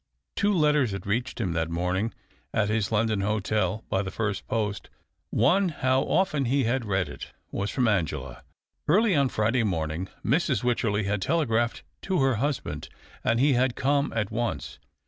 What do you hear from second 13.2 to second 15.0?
and he had come at once.